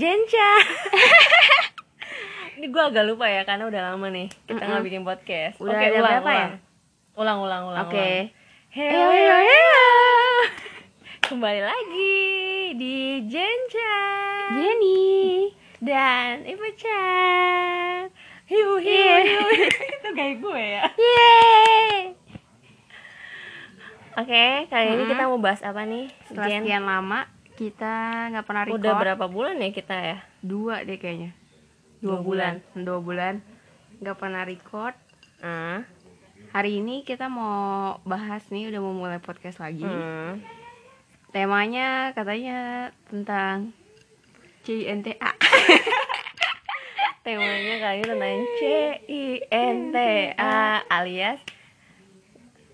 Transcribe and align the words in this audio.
Jenca. 0.00 0.50
Ini 2.56 2.66
gue 2.66 2.82
agak 2.82 3.04
lupa 3.04 3.24
ya 3.24 3.44
karena 3.44 3.64
udah 3.66 3.80
lama 3.86 4.08
nih 4.08 4.28
kita 4.44 4.60
nggak 4.60 4.80
bikin 4.82 5.02
podcast. 5.02 5.56
Udah 5.56 5.72
Oke, 5.72 5.84
ada 5.86 5.92
ulang, 5.94 6.04
berapa 6.06 6.30
ya? 6.30 6.36
ulang. 6.40 6.52
Ulang, 7.14 7.38
ulang, 7.38 7.62
ulang. 7.66 7.84
Oke. 7.84 7.96
ulang. 8.00 8.24
Heyo, 8.70 9.06
Heyo, 9.10 9.36
heyo. 9.40 9.76
Kembali 11.28 11.60
lagi 11.60 12.16
di 12.74 12.96
Jenca. 13.26 13.94
Jenny. 14.50 15.52
Dan 15.78 16.44
Ibu 16.44 16.66
Chan. 16.74 18.08
Hiu, 18.46 18.76
hiu, 18.76 18.88
Iya. 18.90 19.16
hiu. 19.22 19.44
Itu 19.96 20.08
kayak 20.10 20.36
gue 20.38 20.60
ya. 20.60 20.82
Yeay. 20.90 21.96
Oke, 24.12 24.44
kali 24.66 24.84
ini 24.86 24.94
Mm-mm. 24.98 25.08
kita 25.08 25.22
mau 25.24 25.38
bahas 25.38 25.62
apa 25.62 25.84
nih? 25.84 26.10
Setelah 26.24 26.46
Jen? 26.46 26.60
sekian 26.60 26.84
lama 26.84 27.24
kita 27.60 27.94
nggak 28.32 28.46
pernah 28.48 28.64
record. 28.64 28.80
Udah 28.80 28.92
berapa 28.96 29.26
bulan 29.28 29.60
ya 29.60 29.68
kita 29.68 29.92
ya? 29.92 30.18
Dua 30.40 30.80
deh 30.80 30.96
kayaknya. 30.96 31.36
Dua 32.00 32.16
Dua, 32.16 32.24
bulan. 32.24 32.54
Dua 32.72 32.98
bulan. 33.04 33.44
Nggak 34.00 34.16
pernah 34.16 34.48
record. 34.48 34.96
Ah. 35.44 35.84
Hari 36.56 36.80
ini 36.80 37.04
kita 37.04 37.28
mau 37.28 38.00
bahas 38.08 38.48
nih 38.48 38.72
udah 38.72 38.80
mau 38.80 38.96
mulai 38.96 39.20
podcast 39.20 39.60
lagi. 39.60 39.84
Hmm. 39.84 40.40
Temanya 41.36 42.16
katanya 42.16 42.90
tentang 43.12 43.76
CINTA. 44.64 45.20
Temanya 47.28 47.76
kali 47.84 48.00
tentang 48.08 48.40
C 48.56 48.60
I 49.04 49.24
N 49.52 49.92
T 49.92 49.96
A 50.40 50.80
alias 50.88 51.36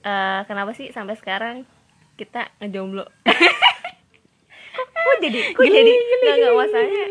eh, 0.06 0.40
kenapa 0.46 0.70
sih 0.70 0.94
sampai 0.94 1.18
sekarang 1.18 1.66
kita 2.14 2.54
ngejomblo? 2.62 3.10
kok 5.06 5.18
jadi 5.22 5.38
kok 5.54 5.64
jadi 5.64 5.92
nggak 5.94 6.34
nggak 6.36 6.54
masalahnya 6.54 7.06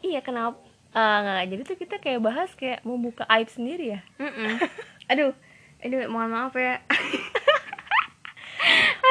iya 0.00 0.20
kenapa 0.20 0.56
eh, 0.90 1.16
nggak 1.22 1.46
jadi 1.52 1.62
tuh 1.62 1.78
kita 1.78 1.96
kayak 2.00 2.20
bahas 2.20 2.50
kayak 2.56 2.80
membuka 2.82 3.22
aib 3.30 3.46
sendiri 3.46 3.94
ya. 3.94 4.00
Aduh, 5.10 5.34
aduh 5.78 6.06
mohon 6.06 6.30
maaf 6.30 6.54
ya. 6.54 6.78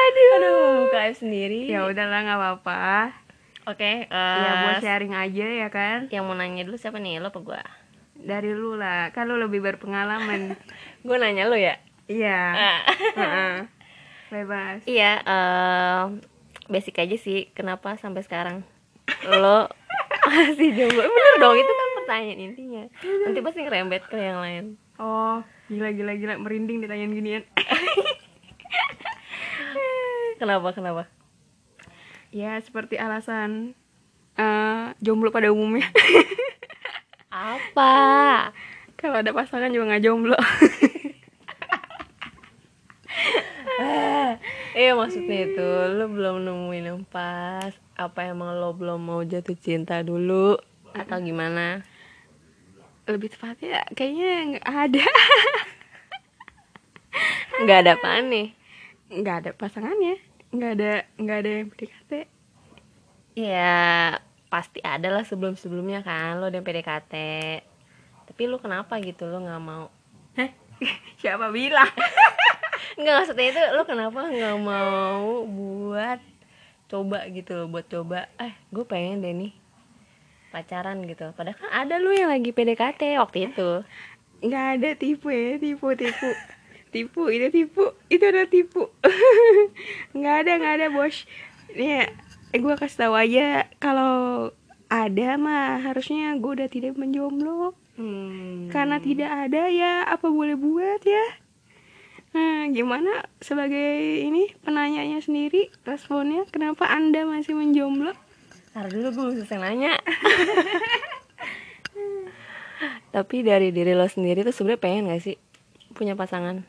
aduh 0.00 0.28
aduh 0.38 0.52
membuka 0.64 0.98
aib 1.04 1.16
sendiri 1.18 1.68
ya 1.68 1.84
udahlah 1.84 2.20
nggak 2.24 2.38
apa-apa. 2.38 2.82
oke 3.68 3.92
eh, 4.08 4.38
ya 4.40 4.52
buat 4.64 4.80
sharing 4.80 5.12
aja 5.12 5.46
ya 5.66 5.68
kan. 5.68 6.08
yang 6.08 6.24
mau 6.24 6.32
nanya 6.34 6.64
dulu 6.64 6.78
siapa 6.78 6.96
nih 6.96 7.20
lo 7.20 7.28
apa 7.30 7.40
gua 7.40 7.62
Dari 8.20 8.52
lu 8.52 8.76
lah, 8.76 9.08
kan 9.16 9.24
lu 9.24 9.40
lebih 9.40 9.64
berpengalaman. 9.64 10.52
gue 11.08 11.16
nanya 11.16 11.48
lo 11.48 11.56
ya 11.56 11.80
Iya. 12.04 12.40
Ah. 12.52 12.80
Heeh. 13.16 13.54
Bebas. 14.28 14.82
Iya, 14.84 15.12
eh 15.24 16.02
basic 16.70 17.02
aja 17.02 17.16
sih. 17.18 17.50
Kenapa 17.52 17.98
sampai 17.98 18.22
sekarang 18.22 18.62
lo 19.26 19.66
masih 20.30 20.70
jomblo? 20.78 21.02
Bener 21.02 21.34
dong, 21.42 21.58
itu 21.58 21.72
kan 21.74 21.88
pertanyaan 22.00 22.40
intinya. 22.40 22.84
Nanti 23.26 23.38
pasti 23.42 23.60
ngerembet 23.66 24.06
ke 24.06 24.16
yang 24.16 24.38
lain. 24.38 24.78
Oh, 25.02 25.42
gila 25.66 25.90
gila 25.90 26.14
gila 26.14 26.38
merinding 26.38 26.80
ditanyain 26.80 27.10
ginian. 27.12 27.44
Kenapa? 30.40 30.72
Kenapa? 30.72 31.04
ya, 32.30 32.56
seperti 32.62 32.94
alasan 32.96 33.74
eh 34.38 34.94
jomblo 35.02 35.34
pada 35.34 35.50
umumnya. 35.50 35.90
Apa? 37.30 37.92
Kalau 38.96 39.20
ada 39.20 39.34
pasangan 39.34 39.74
juga 39.74 39.90
nggak 39.90 40.04
jomblo. 40.06 40.38
Iya 44.70 44.94
maksudnya 44.94 45.50
itu 45.50 45.68
lo 45.98 46.06
belum 46.06 46.46
nemuin 46.46 46.84
yang 46.90 47.02
pas. 47.02 47.74
Apa 47.98 48.30
emang 48.30 48.54
lo 48.54 48.70
belum 48.74 49.02
mau 49.02 49.20
jatuh 49.26 49.58
cinta 49.58 50.00
dulu 50.06 50.54
atau 50.94 51.18
gimana? 51.22 51.82
lebih 53.10 53.34
tepatnya 53.34 53.82
kayaknya 53.98 54.30
nggak 54.54 54.66
ada. 54.70 55.06
Nggak 57.60 57.78
ada 57.82 57.90
apaan 57.98 58.26
nih? 58.30 58.48
nggak 59.10 59.36
ada 59.42 59.50
pasangannya. 59.58 60.16
Nggak 60.54 60.70
ada 60.78 60.92
nggak 61.18 61.38
ada 61.42 61.50
yang 61.50 61.68
PDKT. 61.74 62.12
Ya 63.34 63.76
pasti 64.50 64.78
ada 64.82 65.10
lah 65.10 65.26
sebelum 65.26 65.58
sebelumnya 65.58 66.06
kan 66.06 66.38
lo 66.38 66.46
udah 66.48 66.62
PDKT. 66.62 67.14
Tapi 68.30 68.42
lo 68.46 68.62
kenapa 68.62 69.02
gitu 69.02 69.26
lo 69.26 69.42
nggak 69.42 69.62
mau? 69.62 69.90
Heh, 70.38 70.54
siapa 71.20 71.50
bilang? 71.50 71.90
Nggak 73.00 73.14
maksudnya 73.16 73.46
itu 73.48 73.62
lo 73.72 73.82
kenapa 73.88 74.20
nggak 74.28 74.56
mau 74.60 75.48
buat 75.48 76.20
coba 76.90 77.24
gitu 77.32 77.54
loh 77.56 77.66
buat 77.70 77.86
coba 77.88 78.28
eh 78.36 78.52
gue 78.68 78.84
pengen 78.84 79.24
deh 79.24 79.32
nih 79.32 79.52
pacaran 80.50 81.06
gitu. 81.06 81.30
Padahal 81.38 81.56
kan 81.56 81.70
ada 81.70 82.02
lo 82.02 82.10
yang 82.10 82.28
lagi 82.28 82.50
PDKT 82.50 83.16
waktu 83.22 83.48
itu. 83.48 83.86
Nggak 84.42 84.66
ada 84.76 84.90
tipu 84.98 85.30
ya 85.30 85.56
tipu 85.56 85.94
tipu. 85.94 86.30
Tipu 86.90 87.22
itu 87.30 87.46
tipu 87.54 87.84
itu 88.10 88.24
ada 88.26 88.44
tipu. 88.50 88.90
Nggak 90.18 90.34
ada 90.42 90.52
nggak 90.58 90.74
ada 90.82 90.86
bos. 90.90 91.22
Nih 91.70 92.10
gue 92.50 92.74
kasih 92.74 93.06
tahu 93.06 93.14
aja 93.14 93.70
kalau 93.78 94.50
ada 94.90 95.38
mah 95.38 95.78
harusnya 95.86 96.34
gue 96.34 96.50
udah 96.50 96.68
tidak 96.68 96.98
menjomblo. 96.98 97.78
Hmm. 98.00 98.72
karena 98.72 98.96
tidak 98.96 99.28
ada 99.28 99.68
ya 99.68 100.08
apa 100.08 100.32
boleh 100.32 100.56
buat 100.56 101.04
ya 101.04 101.36
nah 102.30 102.66
gimana 102.70 103.26
sebagai 103.42 104.22
ini 104.22 104.54
penanyanya 104.62 105.18
sendiri 105.18 105.70
responnya? 105.82 106.46
Kenapa 106.50 106.86
anda 106.86 107.26
masih 107.26 107.58
menjomblo? 107.58 108.14
Ntar 108.70 108.86
dulu 108.86 109.08
gue 109.10 109.42
selesai 109.42 109.58
nanya. 109.58 109.98
Tapi 113.14 113.42
dari 113.42 113.74
diri 113.74 113.98
lo 113.98 114.06
sendiri 114.06 114.46
tuh 114.46 114.54
sebenarnya 114.54 114.80
pengen 114.80 115.10
gak 115.10 115.22
sih 115.26 115.36
punya 115.98 116.14
pasangan? 116.14 116.62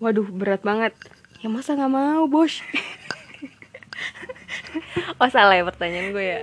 Waduh 0.00 0.26
berat 0.32 0.64
banget. 0.64 0.96
Ya 1.44 1.52
masa 1.52 1.76
nggak 1.76 1.92
mau 1.92 2.24
bos? 2.26 2.58
Oh 5.20 5.30
salah 5.30 5.54
ya 5.54 5.62
pertanyaan 5.62 6.10
gue 6.10 6.24
ya. 6.24 6.40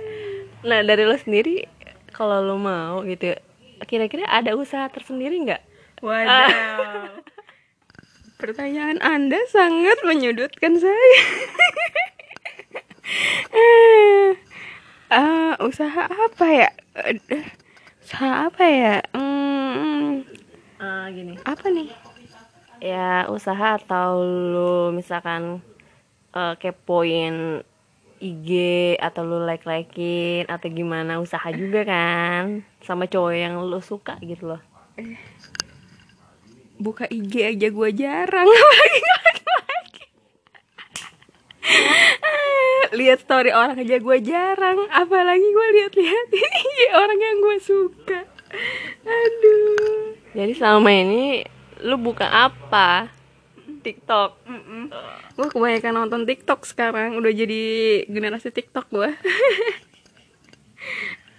Nah 0.64 0.80
dari 0.80 1.04
lo 1.04 1.12
sendiri 1.18 1.68
kalau 2.16 2.40
lo 2.40 2.56
mau 2.56 3.04
gitu 3.04 3.36
kira-kira 3.84 4.24
ada 4.24 4.56
usaha 4.56 4.88
tersendiri 4.88 5.36
nggak? 5.44 5.60
Waduh. 6.00 7.20
Pertanyaan 8.40 8.96
Anda 9.04 9.36
sangat 9.52 10.00
menyudutkan 10.00 10.80
saya. 10.80 11.20
Eh, 13.52 14.32
eh, 15.20 15.52
usaha 15.60 16.08
apa 16.08 16.46
ya? 16.48 16.70
Eh, 17.04 17.44
usaha 18.00 18.48
apa 18.48 18.64
ya? 18.64 18.96
Hmm, 19.12 20.24
Ah, 20.80 21.12
gini 21.12 21.36
apa 21.44 21.68
nih? 21.68 21.92
ya 22.80 23.28
usaha 23.28 23.76
atau 23.76 24.24
lo 24.24 24.88
misalkan 24.88 25.60
eh, 26.32 26.54
kepoin 26.56 27.60
IG 28.16 28.48
atau 28.96 29.28
lo 29.28 29.44
like 29.44 29.68
likein 29.68 30.48
atau 30.48 30.72
gimana 30.72 31.20
usaha 31.20 31.44
juga 31.52 31.84
kan 31.84 32.64
sama 32.80 33.04
cowok 33.04 33.36
yang 33.36 33.60
lo 33.60 33.84
suka 33.84 34.16
gitu 34.24 34.56
loh 34.56 34.62
Buka 36.80 37.04
IG 37.06 37.32
aja 37.44 37.68
gue 37.68 37.88
jarang. 37.92 38.48
Apalagi 38.48 39.00
laki-laki. 39.20 40.04
Eh, 42.20 42.96
Lihat 42.96 43.22
story 43.22 43.52
orang 43.52 43.78
aja 43.78 44.00
gue 44.00 44.18
jarang. 44.24 44.88
Apalagi 44.90 45.44
gue 45.44 45.66
lihat-lihat 45.76 46.26
IG 46.64 46.78
orang 46.90 47.18
yang 47.20 47.36
gue 47.38 47.56
suka. 47.60 48.20
Aduh. 49.06 50.18
jadi 50.34 50.52
selama 50.58 50.90
ini 50.90 51.46
lo 51.86 51.94
buka 51.94 52.26
apa 52.26 53.06
TikTok 53.80 54.42
Gue 55.38 55.46
kebanyakan 55.48 55.94
nonton 55.94 56.26
TikTok 56.26 56.66
sekarang 56.66 57.14
Udah 57.14 57.30
jadi 57.30 57.62
generasi 58.10 58.50
TikTok 58.50 58.90
gue 58.90 59.10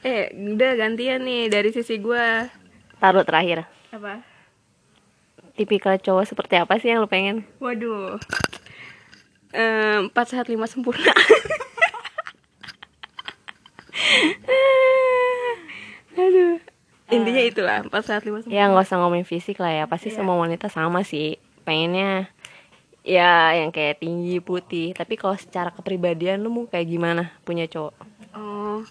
Eh 0.02 0.32
udah 0.56 0.72
gantian 0.80 1.22
nih 1.22 1.52
dari 1.52 1.76
sisi 1.76 2.00
gue 2.00 2.48
taruh 2.98 3.28
terakhir 3.28 3.68
Apa? 3.92 4.24
Tipikal 5.62 5.94
cowok 6.02 6.26
seperti 6.26 6.58
apa 6.58 6.82
sih 6.82 6.90
yang 6.90 7.06
lo 7.06 7.10
pengen? 7.10 7.46
Waduh. 7.62 8.18
Eh, 9.54 9.98
Empat 10.10 10.34
sehat 10.34 10.50
lima 10.50 10.66
sempurna. 10.66 11.14
Aduh. 16.18 16.58
Intinya 17.12 17.44
itulah 17.44 17.78
Empat 17.86 18.10
sehat 18.10 18.26
lima 18.26 18.42
sempurna. 18.42 18.58
Ya 18.58 18.66
nggak 18.74 18.90
usah 18.90 18.98
ngomongin 18.98 19.28
fisik 19.30 19.62
lah 19.62 19.70
ya. 19.70 19.86
Pasti 19.86 20.10
semua 20.10 20.34
wanita 20.42 20.66
sama 20.74 21.06
sih. 21.06 21.38
Pengennya 21.62 22.34
ya 23.06 23.54
yang 23.54 23.70
kayak 23.70 24.02
tinggi 24.02 24.42
putih. 24.42 24.98
Tapi 24.98 25.14
kalau 25.14 25.38
secara 25.38 25.70
kepribadian 25.70 26.42
lu 26.42 26.50
mau 26.50 26.66
kayak 26.66 26.90
gimana 26.90 27.30
punya 27.46 27.70
cowok? 27.70 27.94
Oh 28.34 28.82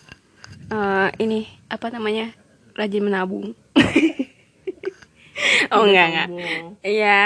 eh, 0.71 1.09
Ini 1.19 1.49
Apa 1.73 1.91
namanya 1.91 2.31
Rajin 2.77 3.03
menabung 3.03 3.57
Oh 5.75 5.85
enggak 5.89 6.07
enggak. 6.11 6.29
Iya. 6.85 7.23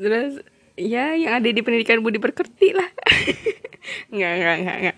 Terus 0.00 0.32
ya 0.74 1.14
yang 1.14 1.38
ada 1.38 1.48
di 1.48 1.60
pendidikan 1.62 2.02
budi 2.02 2.18
pekerti 2.18 2.74
lah. 2.74 2.88
enggak, 4.12 4.32
enggak, 4.38 4.54
enggak, 4.60 4.76
enggak. 4.80 4.96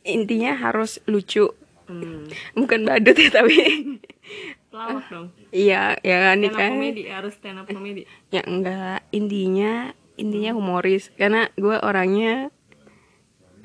Intinya 0.00 0.52
harus 0.56 0.96
lucu, 1.04 1.52
hmm. 1.90 2.30
bukan 2.54 2.80
badut 2.86 3.16
ya 3.18 3.30
tapi 3.34 3.58
pelawak 4.70 5.04
dong 5.10 5.34
iya 5.50 5.98
ya 6.06 6.30
stand 6.30 6.40
nih 6.46 6.50
up 6.50 6.56
kan 6.56 6.70
komedi 6.78 7.02
harus 7.10 7.32
stand 7.34 7.58
up 7.58 7.66
komedi 7.66 8.02
ya 8.30 8.42
enggak 8.46 9.02
intinya 9.10 9.90
intinya 10.14 10.50
humoris 10.54 11.10
karena 11.18 11.50
gue 11.58 11.76
orangnya 11.82 12.54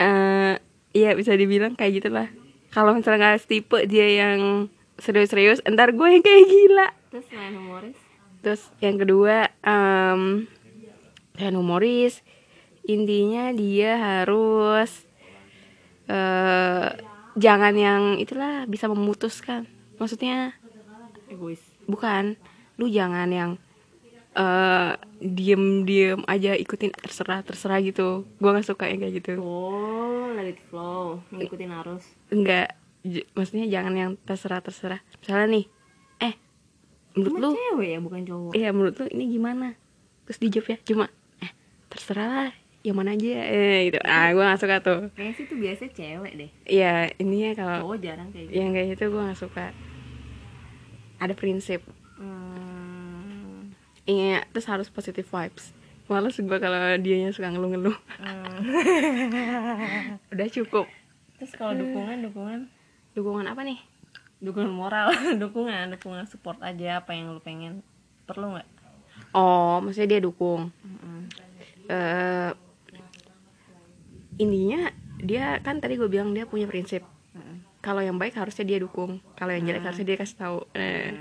eh 0.01 0.57
ya 0.97 1.11
bisa 1.13 1.37
dibilang 1.37 1.77
kayak 1.77 2.01
gitulah 2.01 2.27
kalau 2.73 2.97
misalnya 2.97 3.37
nggak 3.37 3.47
tipe 3.47 3.79
dia 3.85 4.07
yang 4.25 4.67
serius-serius 4.97 5.61
ntar 5.69 5.93
gue 5.93 6.07
yang 6.09 6.23
kayak 6.25 6.43
gila 6.49 6.87
terus 7.13 7.25
selain 7.29 7.53
humoris 7.53 7.99
terus 8.45 8.69
yang 8.77 9.01
kedua 9.01 9.49
em 9.65 10.45
dan 11.33 11.57
humoris. 11.57 12.21
Intinya 12.85 13.49
dia 13.49 13.97
harus 13.97 15.09
eh 16.05 16.93
jangan 17.33 17.73
yang 17.73 18.21
itulah 18.21 18.69
bisa 18.69 18.85
memutuskan. 18.85 19.65
Maksudnya 19.97 20.53
egois. 21.25 21.57
bukan. 21.89 22.37
Lu 22.77 22.85
jangan 22.85 23.25
yang 23.33 23.51
eh 24.37 24.93
diem 25.17 25.81
diem 25.89 26.21
aja 26.29 26.53
ikutin 26.53 26.93
terserah 26.93 27.41
terserah 27.41 27.81
gitu. 27.81 28.29
Gua 28.37 28.53
nggak 28.53 28.69
suka 28.69 28.85
yang 28.85 29.01
kayak 29.01 29.25
gitu. 29.25 29.41
Oh 29.41 30.29
let 30.37 30.53
it 30.53 30.61
flow. 30.69 31.17
Ngikutin 31.33 31.73
arus. 31.81 32.05
Enggak. 32.29 32.77
J- 33.01 33.25
maksudnya 33.33 33.65
jangan 33.65 33.93
yang 33.97 34.11
terserah 34.21 34.61
terserah. 34.61 35.01
Misalnya 35.17 35.47
nih 35.49 35.65
menurut 37.15 37.31
cuma 37.31 37.39
lu 37.41 37.49
cewek 37.55 37.87
ya 37.89 37.99
bukan 38.03 38.21
cowok 38.27 38.51
iya 38.53 38.69
menurut 38.75 38.95
lu 38.99 39.05
ini 39.15 39.25
gimana 39.31 39.67
terus 40.27 40.37
dijawab 40.43 40.67
ya 40.69 40.77
cuma 40.83 41.05
eh 41.41 41.51
terserah 41.89 42.29
lah 42.29 42.51
yang 42.85 42.95
mana 43.01 43.17
aja 43.17 43.31
eh 43.49 43.89
gitu 43.89 43.99
ah 44.05 44.29
gua 44.35 44.53
nggak 44.53 44.61
suka 44.61 44.77
tuh 44.83 44.99
kayaknya 45.17 45.33
sih 45.33 45.45
tuh 45.49 45.57
biasanya 45.57 45.91
cewek 45.95 46.33
deh 46.37 46.51
iya 46.69 47.09
ininya 47.17 47.49
kalau 47.57 47.77
cowok 47.89 47.97
jarang 48.03 48.29
kayak 48.29 48.45
gitu 48.51 48.55
yang 48.59 48.69
kayak 48.75 48.87
gitu 48.93 49.03
gua 49.09 49.21
nggak 49.31 49.39
suka 49.39 49.65
ada 51.17 51.33
prinsip 51.33 51.81
hmm. 52.19 52.65
Iya, 54.05 54.45
terus 54.53 54.69
harus 54.69 54.87
positive 54.93 55.25
vibes. 55.25 55.73
Males 56.05 56.37
gue 56.37 56.57
kalau 56.61 56.77
dianya 57.01 57.33
suka 57.33 57.49
ngeluh-ngeluh. 57.49 57.97
Hmm. 58.21 58.61
Udah 60.33 60.47
cukup. 60.53 60.85
terus 61.35 61.51
kalau 61.57 61.75
dukungan 61.75 62.23
dukungan 62.23 62.59
Dukungan 63.17 63.49
apa 63.49 63.65
nih? 63.65 63.81
Dukungan 64.45 64.69
moral 64.71 65.09
dukungan 65.43 65.91
dukungan 65.91 66.25
support 66.25 66.61
aja 66.61 67.01
apa 67.01 67.11
yang 67.11 67.33
lu 67.33 67.41
pengen 67.41 67.81
perlu 68.23 68.53
nggak 68.53 68.69
Oh, 69.31 69.83
maksudnya 69.83 70.15
dia 70.15 70.21
dukung. 70.23 70.71
Mm-mm. 70.79 71.27
eh 71.87 72.51
intinya 74.35 74.91
dia 75.19 75.59
kan 75.59 75.79
tadi 75.79 75.95
gue 75.95 76.07
bilang 76.07 76.31
dia 76.31 76.43
punya 76.43 76.63
prinsip. 76.65 77.03
Mm-mm. 77.31 77.63
Kalau 77.79 77.99
yang 77.99 78.15
baik 78.15 78.35
harusnya 78.35 78.63
dia 78.63 78.79
dukung. 78.79 79.19
Kalau 79.35 79.51
yang 79.51 79.63
jelek 79.63 79.83
harusnya 79.83 80.07
dia 80.07 80.17
kasih 80.17 80.37
tahu. 80.37 80.57
Eh, 80.71 81.11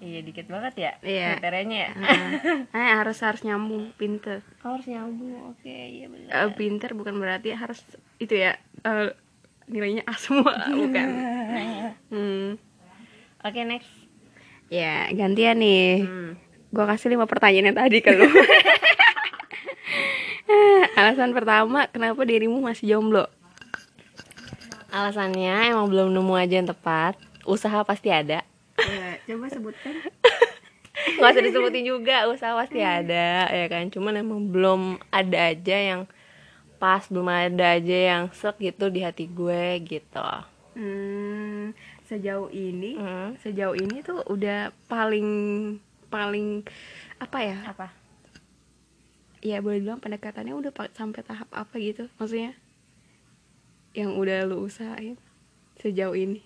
iya 0.00 0.24
dikit 0.24 0.48
banget 0.48 0.74
ya 0.80 0.92
Iya. 1.04 1.36
kriterianya 1.36 1.76
ya 1.76 1.90
eh, 2.80 2.92
harus 2.96 3.20
harus 3.20 3.44
nyambung, 3.44 3.92
pinter. 3.94 4.40
Oh, 4.64 4.72
harus 4.72 4.88
nyambung 4.88 5.52
oke 5.52 5.68
iya 5.68 6.08
benar 6.08 6.32
Eh, 6.32 6.50
pinter 6.56 6.96
bukan 6.96 7.20
berarti 7.20 7.52
harus 7.52 7.84
itu 8.16 8.32
ya 8.32 8.56
eh, 8.80 9.12
nilainya 9.70 10.02
A 10.04 10.18
semua, 10.18 10.52
bukan. 10.80 11.08
Hmm. 12.10 12.58
oke 13.40 13.60
next 13.64 13.90
Ya, 14.70 15.10
gantian 15.10 15.58
nih. 15.58 16.06
hmm. 16.06 16.30
Gua 16.70 16.86
kasih 16.86 17.10
lima 17.10 17.26
pertanyaan 17.26 17.74
yang 17.74 17.78
tadi 17.78 17.98
ke 17.98 18.14
lu. 18.14 18.22
Alasan 20.98 21.34
pertama, 21.34 21.90
kenapa 21.90 22.22
dirimu 22.22 22.62
masih 22.62 22.94
jomblo? 22.94 23.26
alasannya 24.90 25.70
emang 25.70 25.86
belum 25.86 26.10
nemu 26.10 26.34
aja 26.34 26.54
yang 26.58 26.68
tepat 26.68 27.14
usaha 27.46 27.78
pasti 27.86 28.10
ada 28.10 28.42
Ya, 28.80 29.20
coba 29.28 29.46
sebutkan. 29.52 29.94
nggak 31.16 31.32
usah 31.32 31.44
disebutin 31.44 31.84
juga 31.86 32.28
usaha 32.28 32.52
pasti 32.56 32.80
ada 32.82 33.48
ya 33.48 33.66
kan 33.72 33.88
cuman 33.88 34.20
emang 34.20 34.40
belum 34.52 34.80
ada 35.08 35.52
aja 35.52 35.76
yang 35.76 36.00
pas 36.80 37.02
belum 37.12 37.28
ada 37.28 37.76
aja 37.76 37.98
yang 38.10 38.24
sek 38.32 38.56
gitu 38.58 38.88
di 38.88 39.00
hati 39.06 39.24
gue 39.28 39.64
gitu 39.84 40.28
Hmm, 40.70 41.74
sejauh 42.08 42.48
ini, 42.48 42.94
Hmm. 42.96 43.34
sejauh 43.42 43.74
ini 43.74 44.00
tuh 44.06 44.22
udah 44.30 44.70
paling 44.86 45.28
paling 46.08 46.62
apa 47.18 47.38
ya? 47.42 47.58
apa 47.66 47.86
Ya 49.40 49.58
boleh 49.64 49.80
bilang 49.80 50.00
pendekatannya 50.04 50.52
udah 50.52 50.72
pa- 50.72 50.92
sampai 50.92 51.24
tahap 51.24 51.48
apa 51.52 51.74
gitu? 51.80 52.06
Maksudnya 52.20 52.52
yang 53.96 54.14
udah 54.14 54.46
lu 54.46 54.68
usahain 54.68 55.16
sejauh 55.80 56.14
ini. 56.14 56.40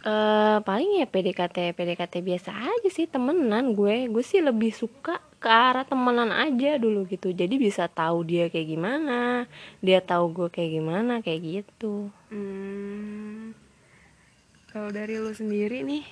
Eh 0.00 0.58
paling 0.64 1.02
ya 1.02 1.06
PDKT 1.06 1.76
PDKT 1.76 2.14
biasa 2.24 2.50
aja 2.56 2.88
sih 2.88 3.04
temenan 3.04 3.76
gue 3.76 4.08
gue 4.08 4.24
sih 4.24 4.40
lebih 4.40 4.72
suka 4.72 5.20
ke 5.40 5.48
arah 5.48 5.88
temenan 5.88 6.30
aja 6.30 6.76
dulu 6.76 7.08
gitu 7.08 7.32
jadi 7.32 7.56
bisa 7.56 7.88
tahu 7.88 8.28
dia 8.28 8.52
kayak 8.52 8.76
gimana 8.76 9.48
dia 9.80 10.04
tahu 10.04 10.30
gue 10.36 10.48
kayak 10.52 10.70
gimana 10.76 11.24
kayak 11.24 11.40
gitu 11.64 12.12
Hmm, 12.30 13.58
kalau 14.70 14.94
dari 14.94 15.18
lu 15.18 15.34
sendiri 15.34 15.82
nih, 15.82 16.06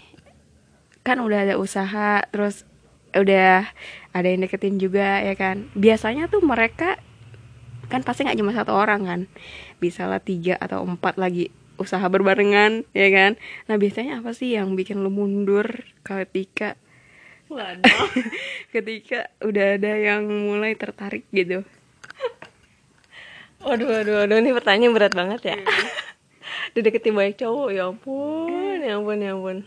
kan 1.06 1.22
udah 1.22 1.46
ada 1.46 1.54
usaha, 1.54 2.26
terus 2.34 2.66
udah 3.14 3.70
ada 4.10 4.26
yang 4.26 4.42
deketin 4.42 4.82
juga 4.82 5.22
ya 5.22 5.38
kan. 5.38 5.70
Biasanya 5.78 6.26
tuh 6.26 6.42
mereka 6.42 6.98
kan 7.86 8.02
pasti 8.02 8.26
nggak 8.26 8.34
cuma 8.34 8.50
satu 8.50 8.74
orang 8.74 9.06
kan, 9.06 9.20
bisa 9.78 10.10
lah 10.10 10.18
tiga 10.18 10.58
atau 10.58 10.82
empat 10.82 11.22
lagi 11.22 11.54
usaha 11.78 12.02
berbarengan 12.10 12.82
ya 12.90 13.14
kan. 13.14 13.38
Nah 13.70 13.78
biasanya 13.78 14.18
apa 14.18 14.34
sih 14.34 14.58
yang 14.58 14.74
bikin 14.74 14.98
lu 14.98 15.14
mundur 15.14 15.86
ketika 16.02 16.74
waduh. 17.48 18.08
Ketika 18.74 19.32
udah 19.42 19.80
ada 19.80 19.92
yang 19.96 20.28
mulai 20.28 20.76
tertarik 20.76 21.24
gitu? 21.32 21.64
waduh 23.64 23.88
waduh 23.88 24.14
waduh. 24.24 24.38
Ini 24.38 24.50
pertanyaan 24.54 24.94
berat 24.94 25.12
banget 25.16 25.40
ya. 25.54 25.56
Dideketin 26.76 27.16
banyak 27.16 27.36
cowok. 27.40 27.68
Ya 27.74 27.88
ampun 27.88 28.78
ya 28.84 29.00
ampun 29.00 29.18
ya 29.18 29.32
ampun. 29.34 29.58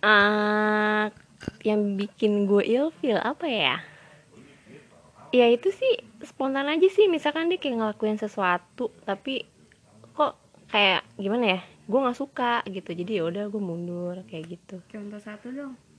Ah, 0.00 1.12
yang 1.60 2.00
bikin 2.00 2.48
gue 2.48 2.64
ilfeel 2.64 3.20
apa 3.20 3.46
ya? 3.50 3.76
Ya 5.30 5.46
itu 5.46 5.70
sih 5.70 6.00
spontan 6.24 6.70
aja 6.70 6.88
sih. 6.88 7.06
Misalkan 7.06 7.52
dia 7.52 7.60
kayak 7.60 7.76
ngelakuin 7.78 8.16
sesuatu 8.16 8.94
tapi 9.04 9.44
kok 10.16 10.40
kayak 10.72 11.04
gimana 11.20 11.58
ya? 11.58 11.60
Gue 11.84 11.98
nggak 12.00 12.18
suka 12.18 12.64
gitu. 12.70 12.96
Jadi 12.96 13.20
ya 13.20 13.28
udah 13.28 13.44
gue 13.50 13.62
mundur 13.62 14.16
kayak 14.24 14.56
gitu. 14.56 14.80
Contoh 14.88 15.20
satu 15.20 15.52
dong. 15.52 15.89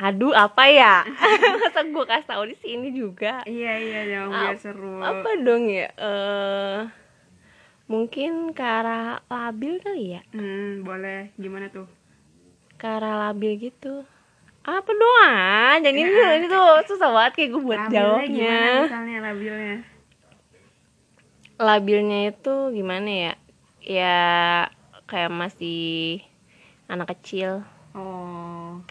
Aduh 0.00 0.32
apa 0.32 0.64
ya? 0.66 1.04
Masa 1.60 1.84
gue 1.84 2.04
kasih 2.04 2.24
tahu 2.26 2.44
di 2.46 2.56
sini 2.56 2.88
juga? 2.90 3.44
Iya 3.44 3.72
iya 3.76 4.00
dong 4.08 4.32
biar 4.32 4.56
seru. 4.56 4.96
apa 4.98 5.28
dong 5.38 5.68
ya? 5.68 5.92
Eh 5.92 6.78
mungkin 7.84 8.50
ke 8.50 8.62
arah 8.62 9.20
labil 9.26 9.76
kali 9.78 10.16
ya? 10.16 10.22
Hmm 10.30 10.80
boleh. 10.80 11.30
Gimana 11.36 11.68
tuh? 11.68 11.84
ke 12.74 12.88
arah 12.88 13.28
labil 13.28 13.60
gitu. 13.60 14.08
Apa 14.60 14.88
doang 14.88 15.76
jadi 15.78 15.92
ini, 15.94 16.12
ini 16.38 16.46
tuh 16.46 16.64
susah 16.86 17.08
banget 17.10 17.32
kayak 17.34 17.50
gue 17.50 17.62
buat 17.62 17.80
Labilnya 17.82 18.00
gimana 18.24 18.24
jawabnya. 18.24 18.80
misalnya 18.80 19.16
labilnya? 19.20 19.76
labilnya 21.60 22.18
itu 22.32 22.54
gimana 22.72 23.10
ya? 23.10 23.32
Ya 23.84 24.18
kayak 25.04 25.28
masih 25.28 26.24
anak 26.86 27.12
kecil. 27.12 27.60
Oh. 27.92 28.39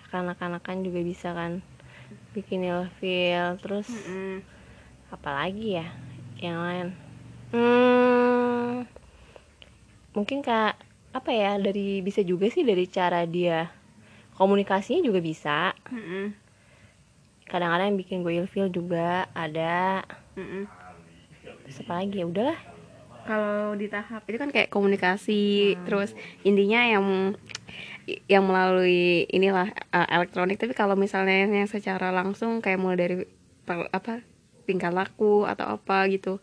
Kanak-kanakan 0.10 0.82
juga 0.82 1.00
bisa 1.01 1.32
kan 1.32 1.62
bikin 2.34 2.66
ilfeel 2.66 3.58
terus 3.58 3.89
Mm-mm. 3.89 4.42
apalagi 5.10 5.82
ya 5.82 5.88
yang 6.38 6.58
lain 6.60 6.88
hmm 7.54 8.86
mungkin 10.13 10.42
kak 10.42 10.78
apa 11.10 11.32
ya 11.34 11.58
dari 11.58 12.01
bisa 12.01 12.22
juga 12.22 12.50
sih 12.50 12.62
dari 12.62 12.86
cara 12.86 13.25
dia 13.25 13.70
komunikasinya 14.38 15.01
juga 15.01 15.22
bisa 15.22 15.74
Mm-mm. 15.89 16.34
kadang-kadang 17.50 17.94
yang 17.94 18.00
bikin 18.00 18.22
gue 18.22 18.34
ilfeel 18.38 18.70
juga 18.70 19.25
ada 19.34 20.06
Mm-mm. 20.38 20.70
terus 21.66 21.82
apa 21.82 21.94
lagi 22.01 22.22
ya 22.22 22.28
udahlah 22.30 22.60
Kalau 23.20 23.78
di 23.78 23.86
tahap 23.86 24.25
itu 24.25 24.42
kan 24.42 24.50
kayak 24.50 24.74
komunikasi, 24.74 25.78
terus 25.86 26.18
intinya 26.42 26.82
yang 26.82 27.38
yang 28.25 28.44
melalui 28.48 29.30
inilah 29.30 29.70
uh, 29.92 30.08
elektronik. 30.10 30.58
Tapi 30.58 30.74
kalau 30.74 30.98
misalnya 30.98 31.46
yang 31.46 31.70
secara 31.70 32.10
langsung 32.10 32.60
kayak 32.60 32.80
mulai 32.82 32.98
dari 32.98 33.16
per- 33.63 33.92
apa 33.92 34.25
tingkah 34.66 34.89
laku 34.89 35.46
atau 35.46 35.78
apa 35.78 36.06
gitu, 36.10 36.38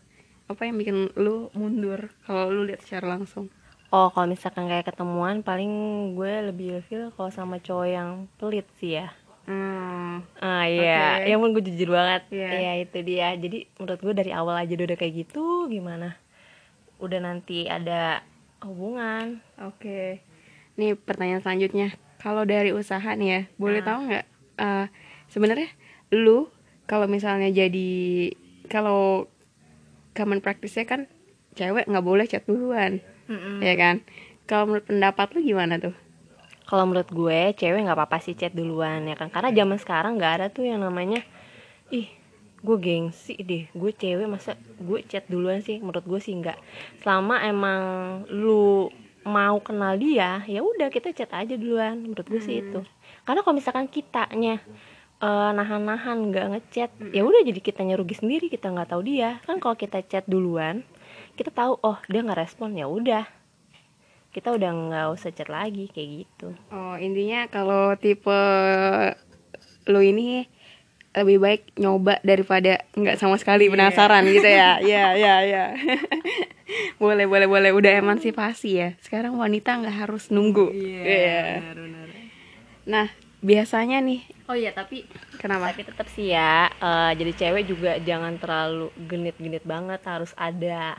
apa 0.47 0.61
yang 0.67 0.75
bikin 0.79 1.11
lu 1.15 1.47
mundur 1.55 2.11
kalau 2.23 2.47
lu 2.51 2.67
lihat 2.67 2.83
secara 2.83 3.19
langsung? 3.19 3.47
oh 3.87 4.11
kalau 4.11 4.27
misalkan 4.27 4.67
kayak 4.67 4.91
ketemuan 4.91 5.39
paling 5.39 5.71
gue 6.19 6.51
lebih 6.51 6.75
ilfeel 6.79 7.07
kalau 7.15 7.31
sama 7.31 7.55
cowok 7.63 7.87
yang 7.87 8.09
pelit 8.35 8.67
sih 8.79 8.99
ya 8.99 9.15
Hmm. 9.47 10.27
ah 10.43 10.67
iya 10.67 11.23
Oke. 11.23 11.31
yang 11.31 11.39
pun 11.39 11.55
gue 11.55 11.63
jujur 11.63 11.95
banget 11.95 12.27
Iya. 12.27 12.49
Iya 12.51 12.71
itu 12.83 12.97
dia 13.07 13.27
jadi 13.39 13.63
menurut 13.79 13.99
gue 14.03 14.11
dari 14.11 14.31
awal 14.35 14.59
aja 14.59 14.75
udah 14.75 14.99
kayak 14.99 15.23
gitu 15.23 15.71
gimana 15.71 16.19
udah 16.99 17.19
nanti 17.23 17.63
ada 17.71 18.27
hubungan 18.59 19.39
Oke. 19.63 20.19
Nih 20.77 20.93
pertanyaan 20.93 21.41
selanjutnya. 21.41 21.93
Kalau 22.17 22.43
dari 22.43 22.73
usaha 22.73 23.09
nih 23.13 23.29
ya, 23.29 23.41
boleh 23.57 23.81
Nah. 23.81 23.87
tahu 23.87 23.99
nggak? 24.07 24.25
eh, 24.57 24.85
Sebenarnya 25.27 25.67
lu 26.15 26.47
kalau 26.87 27.03
misalnya 27.05 27.51
jadi 27.51 28.31
kalau 28.71 29.27
common 30.13 30.39
practice-nya 30.39 30.87
kan 30.87 31.01
cewek 31.53 31.83
nggak 31.85 32.01
boleh 32.01 32.23
chat 32.23 32.47
duluan, 32.47 33.03
ya 33.59 33.75
kan? 33.75 33.99
Kalau 34.47 34.71
menurut 34.71 34.87
pendapat 34.87 35.35
lu 35.35 35.43
gimana 35.43 35.75
tuh? 35.77 35.93
kalau 36.63 36.83
menurut 36.83 37.07
gue 37.07 37.55
cewek 37.55 37.79
nggak 37.79 37.95
apa-apa 37.95 38.19
sih 38.19 38.35
chat 38.35 38.51
duluan 38.51 39.07
ya 39.07 39.15
kan 39.15 39.31
karena 39.31 39.55
zaman 39.55 39.79
sekarang 39.79 40.19
nggak 40.19 40.33
ada 40.35 40.47
tuh 40.51 40.67
yang 40.67 40.83
namanya 40.83 41.23
ih 41.87 42.11
gue 42.59 42.75
gengsi 42.75 43.39
deh 43.39 43.71
gue 43.71 43.91
cewek 43.95 44.27
masa 44.27 44.59
gue 44.75 44.99
chat 45.07 45.23
duluan 45.31 45.63
sih 45.63 45.79
menurut 45.79 46.03
gue 46.03 46.19
sih 46.19 46.35
nggak 46.35 46.59
selama 46.99 47.39
emang 47.47 47.81
lu 48.27 48.91
mau 49.27 49.59
kenal 49.59 49.99
dia 49.99 50.41
ya 50.47 50.63
udah 50.63 50.87
kita 50.87 51.11
chat 51.11 51.29
aja 51.35 51.53
duluan. 51.59 51.99
Menurut 52.01 52.25
gue 52.25 52.41
sih 52.41 52.63
itu. 52.63 52.79
Karena 53.27 53.43
kalau 53.43 53.55
misalkan 53.59 53.85
kitanya 53.91 54.63
eh, 55.19 55.51
nahan-nahan 55.53 56.17
nggak 56.31 56.45
ngechat 56.55 56.89
ya 57.11 57.21
udah 57.27 57.41
jadi 57.43 57.59
kitanya 57.59 57.99
rugi 57.99 58.15
sendiri 58.17 58.47
kita 58.47 58.71
nggak 58.71 58.95
tahu 58.95 59.03
dia. 59.05 59.43
Kan 59.43 59.59
kalau 59.59 59.75
kita 59.75 60.01
chat 60.07 60.23
duluan 60.25 60.87
kita 61.37 61.53
tahu 61.53 61.77
oh 61.85 61.97
dia 62.09 62.25
nggak 62.25 62.41
respon 62.41 62.73
ya 62.73 62.89
udah. 62.89 63.25
Kita 64.33 64.53
udah 64.53 64.69
nggak 64.69 65.07
usah 65.13 65.29
chat 65.33 65.49
lagi 65.49 65.89
kayak 65.93 66.25
gitu. 66.25 66.49
Oh 66.73 66.97
intinya 66.97 67.45
kalau 67.49 67.93
tipe 67.97 68.41
lu 69.87 70.01
ini 70.03 70.45
lebih 71.17 71.37
baik 71.41 71.61
nyoba 71.81 72.21
daripada 72.21 72.85
nggak 72.93 73.17
sama 73.17 73.37
sekali 73.41 73.69
penasaran 73.69 74.25
gitu 74.29 74.45
ya? 74.45 74.77
Ya 74.81 75.13
ya 75.17 75.35
ya. 75.45 75.65
Boleh 77.01 77.25
boleh 77.25 77.47
boleh. 77.47 77.71
Udah 77.73 77.91
emansipasi 77.99 78.69
ya. 78.77 78.89
Sekarang 78.99 79.35
wanita 79.39 79.77
nggak 79.79 80.07
harus 80.07 80.29
nunggu. 80.33 80.71
Iya. 80.73 81.63
Nah 82.87 83.07
biasanya 83.37 84.01
nih 84.01 84.25
Oh 84.49 84.57
iya 84.57 84.73
tapi 84.73 85.05
kenapa? 85.37 85.69
tapi 85.69 85.85
tetap 85.85 86.09
sih 86.09 86.33
ya 86.33 86.73
eh, 86.81 87.11
jadi 87.13 87.31
cewek 87.37 87.63
juga 87.69 87.91
jangan 88.01 88.33
terlalu 88.41 88.89
genit-genit 89.05 89.61
banget 89.61 90.01
harus 90.09 90.33
ada 90.33 90.97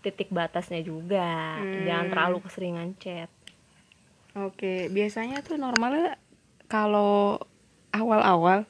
titik 0.00 0.32
batasnya 0.32 0.80
juga 0.80 1.60
jangan 1.84 2.06
terlalu 2.08 2.36
keseringan 2.40 2.96
chat 2.96 3.28
Oke 4.32 4.88
biasanya 4.88 5.44
tuh 5.44 5.60
normalnya 5.60 6.16
kalau 6.64 7.44
awal-awal 7.92 8.64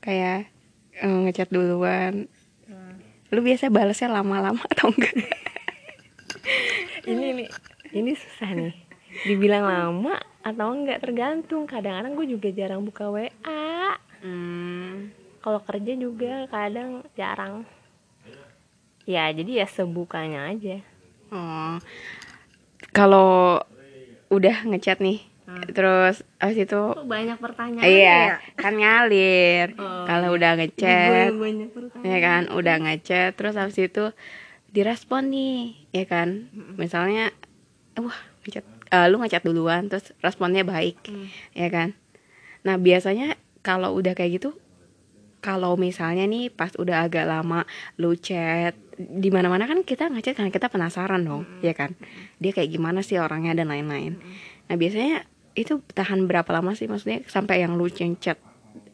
kayak 0.00 0.48
eh, 0.96 1.18
ngechat 1.26 1.52
duluan. 1.52 2.30
Lu 3.34 3.42
biasa 3.42 3.68
balasnya 3.68 4.08
lama-lama 4.08 4.62
atau 4.72 4.88
enggak? 4.94 5.12
ini 7.10 7.26
nih 7.42 7.48
ini 7.92 8.12
susah 8.12 8.50
nih. 8.52 8.74
Dibilang 9.24 9.64
lama 9.64 10.14
atau 10.42 10.68
enggak 10.70 11.00
tergantung. 11.00 11.64
Kadang-kadang 11.64 12.12
gue 12.14 12.26
juga 12.28 12.48
jarang 12.52 12.82
buka 12.82 13.08
WA 13.08 13.96
Hmm. 14.16 15.12
kalau 15.38 15.60
kerja 15.62 15.92
juga 15.94 16.48
kadang 16.48 17.04
jarang. 17.14 17.62
Ya 19.06 19.30
jadi 19.30 19.62
ya 19.62 19.66
sebukanya 19.68 20.50
aja. 20.50 20.82
Oh. 21.30 21.78
Kalau 22.90 23.60
udah 24.26 24.66
ngechat 24.66 24.98
nih, 24.98 25.22
terus 25.70 26.26
abis 26.42 26.66
itu 26.66 26.82
banyak 27.06 27.38
pertanyaan 27.38 27.86
iya, 27.86 28.42
kan 28.58 28.74
ngalir. 28.74 29.78
Oh, 29.78 30.02
Kalau 30.08 30.34
udah 30.34 30.58
ngechat, 30.58 31.30
banyak 31.36 31.70
pertanyaan. 31.70 32.08
ya 32.10 32.18
kan, 32.18 32.42
udah 32.50 32.76
ngechat, 32.82 33.30
terus 33.38 33.54
abis 33.54 33.78
itu 33.78 34.10
direspon 34.76 35.32
nih, 35.32 35.72
ya 35.96 36.04
kan. 36.04 36.52
Misalnya, 36.76 37.32
wah, 37.96 38.20
ngechat, 38.44 38.64
eh, 38.92 39.06
lu 39.08 39.16
ngechat 39.24 39.40
duluan, 39.40 39.88
terus 39.88 40.12
responnya 40.20 40.68
baik, 40.68 41.00
ya 41.56 41.72
kan. 41.72 41.96
Nah 42.66 42.76
biasanya 42.76 43.40
kalau 43.64 43.96
udah 43.96 44.12
kayak 44.12 44.42
gitu, 44.42 44.52
kalau 45.40 45.78
misalnya 45.78 46.26
nih 46.26 46.50
pas 46.50 46.74
udah 46.74 47.06
agak 47.06 47.22
lama 47.22 47.62
lu 48.02 48.18
chat 48.18 48.74
di 48.98 49.30
mana 49.30 49.46
mana 49.46 49.70
kan 49.70 49.86
kita 49.86 50.10
ngechat 50.10 50.34
karena 50.34 50.50
kita 50.50 50.66
penasaran 50.66 51.22
dong 51.22 51.46
ya 51.62 51.70
kan? 51.70 51.94
Dia 52.42 52.50
kayak 52.50 52.74
gimana 52.74 53.06
sih 53.06 53.14
orangnya 53.22 53.54
dan 53.54 53.70
lain-lain. 53.70 54.18
Nah 54.66 54.74
biasanya 54.74 55.22
itu 55.54 55.78
tahan 55.94 56.26
berapa 56.26 56.50
lama 56.50 56.74
sih? 56.74 56.90
Maksudnya 56.90 57.22
sampai 57.30 57.62
yang 57.62 57.78
lu 57.78 57.86
chat 57.94 58.42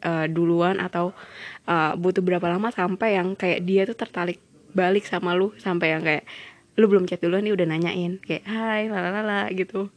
eh, 0.05 0.27
duluan 0.29 0.77
atau 0.77 1.17
eh, 1.65 1.93
butuh 1.97 2.21
berapa 2.21 2.45
lama 2.45 2.69
sampai 2.69 3.17
yang 3.17 3.33
kayak 3.33 3.65
dia 3.65 3.89
tuh 3.89 3.97
tertarik 3.97 4.37
balik 4.73 5.05
sama 5.05 5.37
lu 5.37 5.53
sampai 5.57 5.93
yang 5.93 6.03
kayak 6.03 6.25
lu 6.73 6.89
belum 6.89 7.05
chat 7.05 7.21
duluan 7.21 7.45
dia 7.45 7.53
udah 7.53 7.67
nanyain 7.69 8.17
kayak 8.19 8.43
hai 8.49 8.89
lalala 8.89 9.45
gitu 9.53 9.93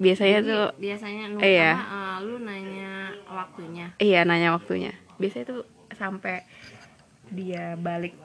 biasanya 0.00 0.40
tuh 0.42 0.66
biasanya 0.80 1.24
lu 1.30 1.38
Iya. 1.38 1.72
eh, 1.78 2.16
lu 2.24 2.40
nanya 2.40 3.12
waktunya 3.28 3.86
Iya 4.00 4.24
nanya 4.26 4.56
waktunya. 4.56 4.92
Biasanya 5.20 5.44
tuh 5.46 5.62
sampai 5.94 6.42
dia 7.30 7.76
balik 7.78 8.16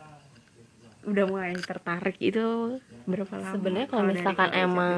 udah 1.07 1.23
mulai 1.23 1.55
tertarik 1.55 2.17
itu 2.19 2.79
berapa 3.07 3.39
lama? 3.39 3.53
sebenarnya 3.55 3.87
kalau 3.87 4.03
misalkan 4.11 4.49
emang 4.51 4.95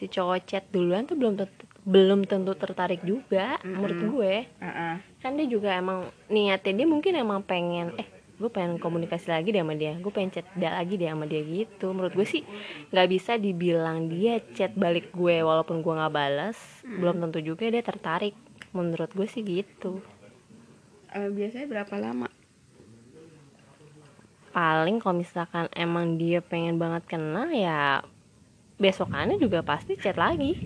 si 0.00 0.08
cowok 0.08 0.40
chat 0.48 0.64
duluan 0.72 1.04
tuh 1.04 1.20
belum 1.20 1.36
tentu, 1.36 1.64
belum 1.84 2.20
tentu 2.24 2.52
tertarik 2.56 3.04
juga 3.04 3.60
menurut 3.60 3.98
gue 4.00 4.34
chat? 4.48 4.64
Heeh. 4.64 4.94
kan 5.20 5.32
dia 5.36 5.44
juga 5.44 5.76
emang 5.76 6.08
niatnya 6.32 6.72
dia 6.72 6.88
mungkin 6.88 7.12
emang 7.12 7.44
pengen 7.44 7.92
eh 8.00 8.08
gue 8.42 8.50
pengen 8.50 8.82
komunikasi 8.82 9.30
lagi 9.30 9.54
deh 9.54 9.62
sama 9.62 9.78
dia. 9.78 9.94
Gue 10.02 10.10
pengen 10.10 10.34
chat 10.34 10.46
dia 10.58 10.74
lagi 10.74 10.98
deh 10.98 11.06
sama 11.06 11.30
dia 11.30 11.42
gitu. 11.46 11.94
Menurut 11.94 12.12
gue 12.18 12.26
sih 12.26 12.42
nggak 12.90 13.08
bisa 13.08 13.38
dibilang 13.38 14.10
dia 14.10 14.42
chat 14.58 14.74
balik 14.74 15.14
gue 15.14 15.46
walaupun 15.46 15.80
gue 15.80 15.94
nggak 15.94 16.10
balas 16.10 16.58
belum 16.82 17.22
tentu 17.22 17.38
juga 17.38 17.70
dia 17.70 17.86
tertarik. 17.86 18.34
Menurut 18.74 19.14
gue 19.14 19.26
sih 19.30 19.46
gitu. 19.46 20.02
Eh, 21.14 21.30
biasanya 21.30 21.70
berapa 21.70 21.94
lama? 22.02 22.26
paling 24.52 25.00
kalau 25.00 25.16
misalkan 25.16 25.66
emang 25.72 26.20
dia 26.20 26.44
pengen 26.44 26.76
banget 26.76 27.08
kenal 27.08 27.48
ya 27.48 28.04
besokannya 28.76 29.40
juga 29.40 29.64
pasti 29.64 29.96
chat 29.96 30.18
lagi. 30.20 30.58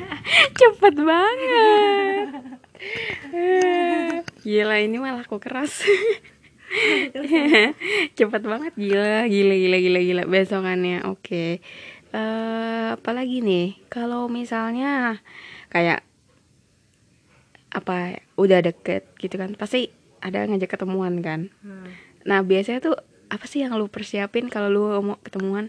Cepet 0.58 0.94
banget. 0.96 2.26
gila 4.46 4.76
ini 4.80 4.96
mah 4.96 5.20
laku 5.20 5.36
keras. 5.36 5.84
Cepet 8.18 8.42
banget 8.42 8.72
gila, 8.74 9.26
gila, 9.30 9.54
gila, 9.54 9.78
gila, 9.78 10.00
gila. 10.00 10.22
Besokannya, 10.26 11.06
oke. 11.06 11.58
Eh, 12.14 12.86
apalagi 12.94 13.42
nih, 13.42 13.78
kalau 13.90 14.30
misalnya 14.30 15.18
kayak 15.70 16.06
apa 17.74 18.22
udah 18.38 18.62
deket 18.62 19.10
gitu 19.18 19.34
kan, 19.34 19.58
pasti 19.58 19.90
ada 20.22 20.46
ngajak 20.46 20.70
ketemuan 20.78 21.18
kan. 21.20 21.50
Nah 22.24 22.40
biasanya 22.40 22.80
tuh 22.80 22.96
apa 23.28 23.44
sih 23.50 23.66
yang 23.66 23.76
lu 23.76 23.90
persiapin 23.90 24.48
kalau 24.48 24.68
lu 24.70 24.82
mau 25.02 25.18
ketemuan? 25.20 25.68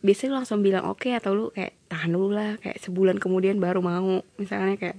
Biasanya 0.00 0.30
lu 0.32 0.36
langsung 0.38 0.62
bilang 0.62 0.86
oke 0.86 1.10
atau 1.10 1.34
lu 1.34 1.44
kayak 1.50 1.74
tahan 1.90 2.14
dulu 2.14 2.32
lah 2.32 2.56
kayak 2.62 2.78
sebulan 2.78 3.18
kemudian 3.18 3.58
baru 3.58 3.82
mau 3.82 4.22
misalnya 4.38 4.78
kayak 4.78 4.96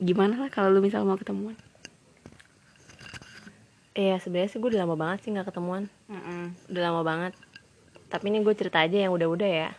gimana 0.00 0.40
lah 0.40 0.48
kalau 0.48 0.72
lu 0.72 0.80
misal 0.80 1.04
mau 1.04 1.20
ketemuan? 1.20 1.54
Iya 3.90 4.22
sebenarnya 4.22 4.50
sih 4.54 4.58
gue 4.62 4.70
udah 4.70 4.86
lama 4.86 4.94
banget 4.94 5.18
sih 5.26 5.30
nggak 5.34 5.50
ketemuan. 5.50 5.90
Udah 6.70 6.82
lama 6.90 7.02
banget. 7.02 7.32
Tapi 8.06 8.24
ini 8.30 8.38
gue 8.42 8.54
cerita 8.54 8.78
aja 8.86 8.94
yang 9.06 9.12
udah-udah 9.14 9.50
ya. 9.50 9.70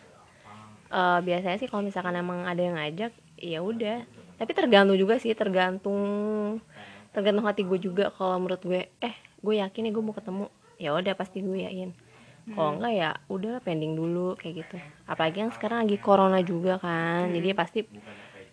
Eh 0.91 1.19
biasanya 1.23 1.57
sih 1.59 1.71
kalau 1.71 1.83
misalkan 1.87 2.19
emang 2.19 2.43
ada 2.43 2.59
yang 2.59 2.75
ngajak 2.75 3.15
ya 3.39 3.63
udah. 3.63 4.03
Tapi 4.35 4.51
tergantung 4.51 4.99
juga 4.99 5.15
sih 5.15 5.31
tergantung 5.31 6.01
tergantung 7.15 7.47
hati 7.47 7.63
gue 7.63 7.79
juga. 7.79 8.11
Kalau 8.11 8.35
menurut 8.35 8.59
gue 8.59 8.91
eh 8.99 9.15
gue 9.39 9.53
yakin 9.63 9.81
nih 9.87 9.91
gue 9.95 10.03
mau 10.03 10.11
ketemu. 10.11 10.51
Ya 10.75 10.91
udah 10.91 11.13
pasti 11.15 11.39
gue 11.39 11.63
yakin. 11.63 11.89
Kalau 12.51 12.75
enggak 12.75 12.93
ya 12.97 13.09
udah 13.31 13.63
pending 13.63 13.95
dulu 13.95 14.35
kayak 14.35 14.67
gitu. 14.67 14.75
Apalagi 15.07 15.47
yang 15.47 15.55
sekarang 15.55 15.87
lagi 15.87 15.95
corona 15.95 16.43
juga 16.43 16.83
kan 16.83 17.31
jadi 17.31 17.55
pasti 17.55 17.87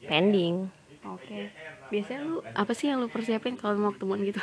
pending. 0.06 0.70
Oke. 1.02 1.50
Biasanya 1.90 2.20
lu 2.22 2.46
apa 2.54 2.70
sih 2.78 2.94
yang 2.94 3.02
lu 3.02 3.10
persiapin 3.10 3.58
kalau 3.58 3.74
mau 3.74 3.90
ketemuan 3.90 4.22
gitu? 4.22 4.38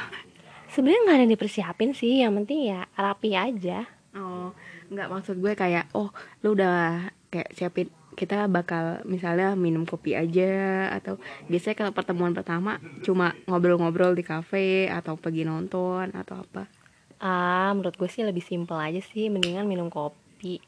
Sebenarnya 0.75 1.01
nggak 1.07 1.15
ada 1.15 1.23
yang 1.23 1.33
dipersiapin 1.39 1.91
sih 1.95 2.13
yang 2.21 2.35
penting 2.35 2.59
ya 2.75 2.83
rapi 2.99 3.31
aja 3.33 3.87
Oh, 4.15 4.55
nggak 4.87 5.11
maksud 5.11 5.35
gue 5.43 5.53
kayak 5.59 5.91
oh 5.91 6.07
lu 6.39 6.55
udah 6.55 7.11
kayak 7.27 7.51
siapin 7.51 7.91
kita 8.15 8.47
bakal 8.47 9.03
misalnya 9.03 9.59
minum 9.59 9.83
kopi 9.83 10.15
aja 10.15 10.87
atau 10.95 11.19
biasanya 11.51 11.75
kalau 11.75 11.91
pertemuan 11.91 12.31
pertama 12.31 12.79
cuma 13.03 13.35
ngobrol-ngobrol 13.43 14.15
di 14.15 14.23
kafe 14.23 14.87
atau 14.87 15.19
pergi 15.19 15.43
nonton 15.43 16.15
atau 16.15 16.47
apa? 16.47 16.63
Ah, 17.19 17.75
menurut 17.75 17.99
gue 17.99 18.07
sih 18.07 18.23
lebih 18.23 18.39
simpel 18.39 18.79
aja 18.79 19.03
sih, 19.03 19.27
mendingan 19.27 19.67
minum 19.67 19.91
kopi 19.91 20.63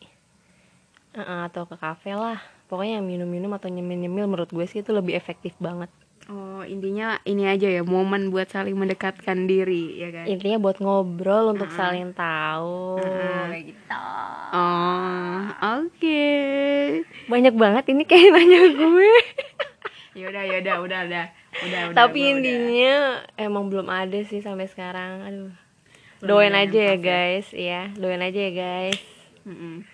Eh, 1.18 1.42
atau 1.50 1.66
ke 1.66 1.76
kafe 1.82 2.14
lah. 2.14 2.38
Pokoknya 2.70 3.02
yang 3.02 3.08
minum-minum 3.10 3.50
atau 3.58 3.72
nyemil-nyemil 3.74 4.30
menurut 4.30 4.50
gue 4.54 4.66
sih 4.70 4.86
itu 4.86 4.92
lebih 4.94 5.18
efektif 5.18 5.58
banget. 5.58 5.90
Oh, 6.28 6.60
intinya 6.62 7.24
ini 7.24 7.48
aja 7.48 7.66
ya, 7.66 7.82
momen 7.82 8.30
buat 8.30 8.48
saling 8.48 8.76
mendekatkan 8.76 9.48
diri, 9.48 9.96
ya 9.96 10.12
kan? 10.12 10.28
intinya 10.28 10.60
buat 10.60 10.76
ngobrol 10.78 11.56
untuk 11.56 11.72
saling 11.72 12.12
tahu 12.12 13.00
Mm-mm. 13.00 13.48
kayak 13.48 13.64
gitu 13.66 13.96
Oh, 14.50 15.40
oke. 15.80 16.24
banyak 17.26 17.54
banget 17.54 17.84
ini 17.90 18.04
kayak 18.04 18.28
nanya 18.36 18.60
gue 18.70 19.12
Yaudah, 20.16 20.44
yaudah, 20.46 20.76
udah, 20.82 21.00
udah, 21.06 21.26
udah, 21.62 21.82
udah. 21.86 21.96
tapi 21.96 22.20
gua 22.20 22.28
udah. 22.28 22.36
intinya 22.36 22.96
emang 23.38 23.64
belum 23.68 23.88
ada 23.88 24.20
sih 24.22 24.42
sampai 24.42 24.66
sekarang 24.66 25.24
aduh 25.24 25.54
Belum 26.18 26.28
doain 26.28 26.52
ada 26.52 26.60
yang 26.60 26.68
aja 26.68 26.80
ya 26.82 26.90
ya. 26.90 26.98
guys 27.00 27.48
ya 27.50 27.82
doain 27.94 28.20
aja 28.20 28.40
ya 28.42 28.52
guys 28.52 29.00
Mm-mm. 29.44 29.88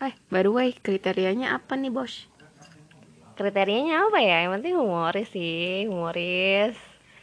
Eh, 0.00 0.10
baru 0.26 0.58
way 0.58 0.74
kriterianya 0.74 1.54
apa 1.54 1.76
nih 1.76 1.88
bos? 1.88 2.26
Kriterianya 3.34 4.06
apa 4.06 4.18
ya 4.18 4.46
yang 4.46 4.52
penting 4.56 4.74
humoris 4.74 5.28
sih 5.30 5.86
humoris 5.86 6.74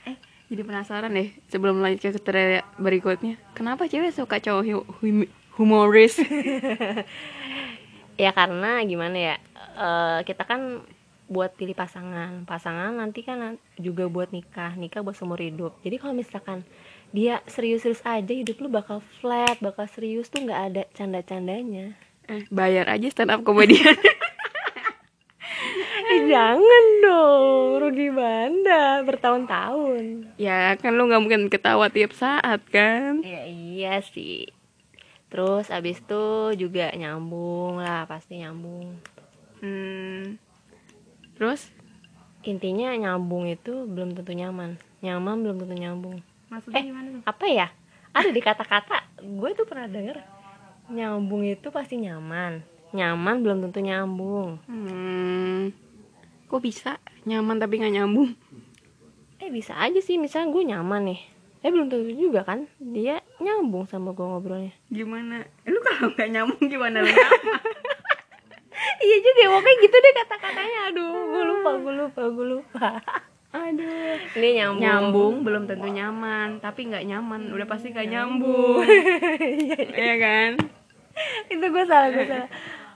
Eh, 0.03 0.15
jadi 0.47 0.61
penasaran 0.61 1.11
deh 1.11 1.31
sebelum 1.47 1.79
lanjut 1.79 2.01
ke 2.01 2.09
kriteria 2.11 2.61
berikutnya. 2.75 3.37
Kenapa 3.53 3.85
cewek 3.85 4.11
suka 4.11 4.37
cowok 4.37 4.63
hu- 4.65 4.87
hum- 4.99 5.29
humoris? 5.55 6.19
ya 8.19 8.31
karena 8.31 8.79
gimana 8.83 9.17
ya 9.17 9.35
eh, 9.77 10.19
kita 10.23 10.43
kan 10.43 10.83
buat 11.25 11.55
pilih 11.55 11.71
pasangan 11.71 12.43
pasangan 12.43 12.91
nanti 12.91 13.23
kan 13.23 13.55
juga 13.79 14.11
buat 14.11 14.35
nikah 14.35 14.75
nikah 14.75 14.99
buat 14.99 15.15
seumur 15.15 15.39
hidup 15.39 15.71
jadi 15.79 15.95
kalau 15.95 16.11
misalkan 16.11 16.59
dia 17.15 17.39
serius-serius 17.47 18.03
aja 18.03 18.35
hidup 18.35 18.59
lu 18.59 18.67
bakal 18.67 18.99
flat 19.23 19.55
bakal 19.63 19.87
serius 19.87 20.27
tuh 20.27 20.43
nggak 20.43 20.59
ada 20.59 20.83
canda-candanya 20.91 21.95
eh, 22.27 22.43
bayar 22.51 22.91
aja 22.91 23.07
stand 23.07 23.31
up 23.31 23.41
komedian. 23.41 23.95
eh, 26.07 26.21
jangan 26.25 26.83
dong 26.99 27.51
rugi 27.79 28.09
banda 28.09 29.01
bertahun-tahun 29.01 30.33
ya 30.35 30.75
kan 30.75 30.93
lu 30.93 31.05
nggak 31.05 31.19
mungkin 31.19 31.41
ketawa 31.47 31.87
tiap 31.87 32.11
saat 32.11 32.61
kan? 32.67 33.21
ya 33.21 33.43
iya 33.43 33.99
sih 34.01 34.47
terus 35.27 35.67
abis 35.67 35.97
itu 35.97 36.23
juga 36.57 36.91
nyambung 36.91 37.77
lah 37.77 38.03
pasti 38.03 38.37
nyambung 38.37 38.95
Hmm. 39.59 40.41
Terus? 41.35 41.69
intinya 42.41 42.89
nyambung 42.91 43.45
itu 43.45 43.85
belum 43.85 44.11
tentu 44.11 44.33
nyaman 44.33 44.73
nyaman 44.99 45.35
belum 45.39 45.57
tentu 45.59 45.75
nyambung 45.75 46.17
Maksudnya 46.47 46.73
Eh. 46.75 46.83
gimana 46.83 47.07
tuh? 47.11 47.21
apa 47.23 47.45
ya 47.45 47.67
ada 48.11 48.27
di 48.27 48.39
kata-kata 48.39 48.97
gue 49.21 49.49
tuh 49.53 49.63
pernah 49.63 49.85
denger 49.85 50.17
nyambung 50.87 51.45
itu 51.45 51.69
pasti 51.69 51.95
nyaman 51.95 52.65
nyaman 52.91 53.35
belum 53.39 53.57
tentu 53.61 53.79
nyambung 53.79 54.57
Hmm. 54.65 54.89
Kok 56.51 56.59
bisa? 56.59 56.99
Nyaman 57.23 57.63
tapi 57.63 57.79
nggak 57.79 57.95
nyambung? 57.95 58.35
eh 59.39 59.47
bisa 59.47 59.71
aja 59.79 60.03
sih. 60.03 60.19
Misalnya 60.19 60.51
gue 60.51 60.63
nyaman 60.67 61.01
nih. 61.07 61.21
Eh 61.63 61.71
belum 61.71 61.87
tentu 61.87 62.11
juga 62.11 62.43
kan? 62.43 62.67
Dia 62.75 63.23
nyambung 63.39 63.87
sama 63.87 64.11
gue 64.11 64.19
ngobrolnya. 64.27 64.75
Gimana? 64.91 65.47
Lu 65.63 65.79
kalau 65.79 66.11
nggak 66.11 66.27
nyambung 66.27 66.59
gimana 66.67 66.99
lu 66.99 67.07
iya 69.05 69.17
juga 69.23 69.41
pokoknya 69.55 69.79
gitu 69.79 69.95
deh 69.95 70.13
kata-katanya. 70.19 70.79
Aduh 70.91 71.15
gue 71.31 71.43
lupa 71.55 71.69
gue 71.79 71.93
lupa 72.03 72.21
gue 72.27 72.47
lupa. 72.59 72.87
Aduh. 73.55 74.19
ini 74.35 74.59
nyambung. 74.59 74.83
Nyambung 74.83 75.33
belum 75.47 75.63
tentu 75.71 75.87
nyaman, 75.87 76.59
tapi 76.59 76.91
nggak 76.91 77.07
nyaman. 77.07 77.47
Udah 77.55 77.63
pasti 77.63 77.95
nggak 77.95 78.11
nyambung. 78.11 78.83
Iya 80.03 80.15
kan? 80.19 80.51
itu 81.47 81.63
gue 81.63 81.83
salah 81.87 82.11
gue 82.11 82.27
salah. 82.27 82.49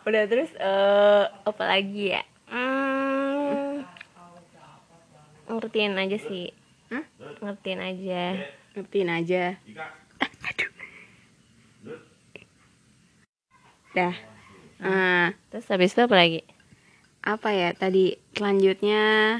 Udah 0.03 0.23
terus 0.27 0.51
eh 0.59 1.23
apa 1.47 1.63
lagi 1.63 2.19
ya 2.19 2.23
hmm, 2.49 3.83
ngertiin 5.49 5.95
aja 5.95 6.17
sih 6.17 6.49
Hah? 6.91 7.03
ngertiin 7.41 7.81
aja 7.81 8.21
Ngertiin 8.75 9.07
aja. 9.07 9.55
Aduh. 10.19 10.71
Dah. 13.95 14.11
Ah, 14.83 15.31
terus 15.47 15.71
habis 15.71 15.95
itu 15.95 16.03
apa 16.03 16.11
lagi 16.11 16.43
apa 17.23 17.49
ya 17.55 17.71
tadi 17.71 18.19
selanjutnya 18.35 19.39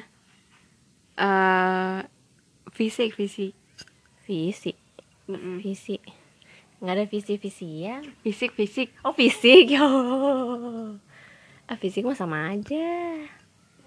eh 1.19 1.99
fisik 2.71 3.11
fisik. 3.13 3.51
fisik 4.25 4.79
Mm-mm. 5.27 5.59
fisik 5.61 6.01
nggak 6.79 6.95
ada 6.95 7.05
visi 7.05 7.35
visian 7.37 8.01
Fisik 8.23 8.55
fisik. 8.55 8.89
oh 9.03 9.11
fisik 9.11 9.67
ya 9.69 9.83
Allah. 9.83 10.95
ah 11.69 11.77
fisik 11.77 12.07
mah 12.07 12.15
sama 12.15 12.55
aja 12.55 12.87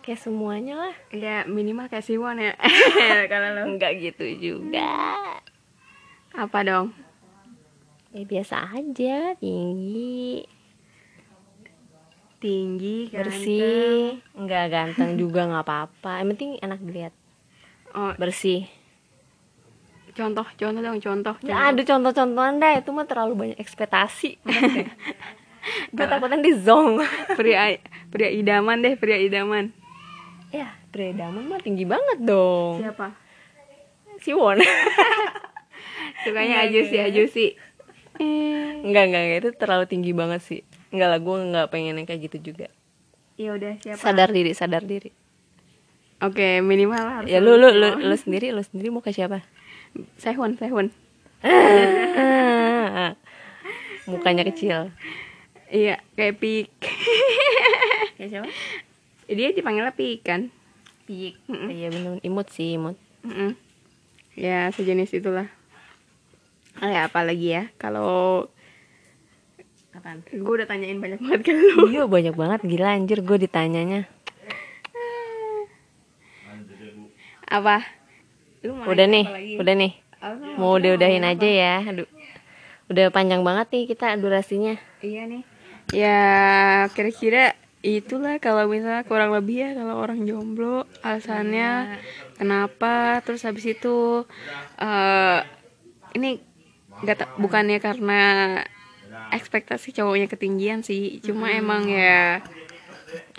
kayak 0.09 0.25
semuanya 0.25 0.89
lah. 0.89 0.95
Ya 1.13 1.45
minimal 1.45 1.93
kayak 1.93 2.09
Siwon 2.09 2.41
ya. 2.41 2.57
Kalau 3.29 3.53
lo. 3.53 3.77
Nggak 3.77 3.93
gitu 4.01 4.25
juga. 4.41 5.21
Apa 6.33 6.65
dong? 6.65 6.97
ya 8.09 8.25
biasa 8.25 8.73
aja 8.73 9.37
tinggi. 9.37 10.49
Tinggi, 12.41 13.13
ganteng. 13.13 13.21
bersih. 13.21 14.25
Nggak 14.33 14.65
ganteng 14.73 15.11
juga 15.21 15.45
nggak 15.45 15.65
apa-apa. 15.69 16.25
Yang 16.25 16.29
penting 16.33 16.51
enak 16.65 16.81
dilihat. 16.81 17.15
Oh, 17.93 18.17
bersih. 18.17 18.65
Contoh, 20.17 20.49
contoh 20.57 20.81
dong, 20.81 20.99
contoh. 21.05 21.35
Nggak 21.45 21.63
ada 21.69 21.83
contoh-contohan 21.85 22.55
deh. 22.57 22.81
Itu 22.81 22.97
mah 22.97 23.05
terlalu 23.05 23.35
banyak 23.37 23.59
ekspektasi. 23.61 24.41
Gue 25.95 26.07
takutnya 26.09 26.41
di 26.41 26.57
zong. 26.57 27.05
Pria 27.37 27.77
pria 28.09 28.31
idaman 28.33 28.81
deh, 28.81 28.97
pria 28.97 29.21
idaman. 29.21 29.78
Ya 30.51 30.69
Predaman 30.89 31.45
mah 31.45 31.61
tinggi 31.61 31.85
banget 31.85 32.25
dong 32.25 32.81
Siapa? 32.81 33.13
Siwon 34.25 34.59
Sukanya 36.27 36.67
Enggak, 36.67 36.67
aja 36.67 36.81
sih, 36.91 36.99
aja 36.99 37.23
sih. 37.31 37.51
Enggak, 38.19 39.05
enggak, 39.07 39.23
enggak, 39.23 39.39
itu 39.47 39.51
terlalu 39.55 39.85
tinggi 39.87 40.11
banget 40.11 40.43
sih 40.43 40.61
Enggak 40.91 41.09
lah, 41.15 41.19
gue 41.23 41.37
enggak 41.39 41.67
pengen 41.71 41.95
yang 42.01 42.09
kayak 42.09 42.27
gitu 42.27 42.51
juga 42.53 42.67
ya 43.39 43.55
udah 43.55 43.79
siapa? 43.79 44.03
Sadar 44.03 44.35
diri, 44.35 44.51
sadar 44.51 44.83
diri 44.83 45.15
Oke, 46.19 46.59
minimal 46.67 46.99
harus. 46.99 47.31
Ya 47.31 47.39
lu, 47.39 47.55
lu, 47.55 47.71
lu, 47.71 47.95
lu 47.95 48.17
sendiri, 48.19 48.51
lu 48.51 48.59
sendiri 48.59 48.91
mau 48.91 48.99
kayak 48.99 49.23
siapa? 49.23 49.39
Sehun, 50.19 50.59
Sehun. 50.59 50.91
Mukanya 54.11 54.43
kecil 54.43 54.91
Iya, 55.71 56.03
kayak 56.19 56.43
pik. 56.43 56.75
Kayak 58.19 58.31
siapa? 58.35 58.51
Dia 59.29 59.53
dipanggilnya 59.53 59.93
pik 59.93 60.25
kan? 60.25 60.49
Pik 61.05 61.37
Iya 61.49 61.89
bener, 61.89 62.17
imut 62.23 62.49
sih, 62.49 62.75
imut 62.75 62.97
Mm-mm. 63.21 63.53
Ya, 64.33 64.71
sejenis 64.71 65.11
itulah. 65.13 65.51
Eh, 66.79 66.95
apa 66.97 67.21
lagi 67.21 67.51
ya? 67.51 67.69
Kalau 67.75 68.47
Apaan? 69.91 70.23
gue 70.25 70.39
udah 70.55 70.65
tanyain 70.65 70.97
banyak 70.97 71.19
banget 71.19 71.41
ke 71.43 71.53
lu. 71.53 71.91
Iya 71.91 72.07
banyak 72.07 72.33
banget, 72.33 72.61
gila 72.63 72.95
anjir 72.95 73.19
gue 73.21 73.37
ditanyanya 73.41 74.07
Apa? 77.45 77.81
Lu 78.63 78.77
mau 78.77 78.87
Udah 78.87 79.07
nih, 79.07 79.25
apa 79.25 79.35
lagi? 79.35 79.55
udah 79.57 79.75
nih? 79.75 79.93
Mau 80.59 80.75
udah-udahin 80.75 81.23
aja 81.23 81.47
ya 81.47 81.75
Aduh 81.87 82.09
Udah 82.91 83.07
panjang 83.09 83.41
banget 83.41 83.67
nih 83.71 83.85
kita 83.87 84.15
durasinya 84.17 84.75
Iya 85.01 85.23
nih. 85.27 85.43
Ya 85.91 86.19
kira-kira 86.93 87.57
itulah 87.79 88.43
kalau 88.43 88.67
misalnya 88.67 89.07
kurang 89.07 89.31
lebih 89.31 89.63
ya 89.63 89.71
kalau 89.79 90.03
orang 90.03 90.27
jomblo 90.27 90.83
alasannya 91.07 92.03
kenapa 92.35 93.23
terus 93.23 93.47
habis 93.47 93.71
itu 93.71 94.27
eh 94.83 95.39
ini 96.19 96.43
nggak 97.07 97.39
bukannya 97.39 97.79
karena 97.79 98.23
ekspektasi 99.31 99.95
cowoknya 99.95 100.27
ketinggian 100.27 100.83
sih 100.83 101.23
cuma 101.23 101.55
emang 101.55 101.87
ya 101.87 102.43